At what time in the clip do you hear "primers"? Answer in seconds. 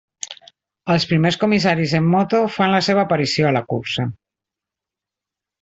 1.11-1.37